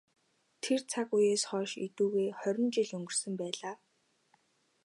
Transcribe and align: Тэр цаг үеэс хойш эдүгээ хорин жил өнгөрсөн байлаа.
Тэр 0.63 0.79
цаг 0.91 1.07
үеэс 1.17 1.43
хойш 1.49 1.71
эдүгээ 1.85 2.29
хорин 2.39 2.67
жил 2.75 2.89
өнгөрсөн 2.97 3.33
байлаа. 3.41 3.75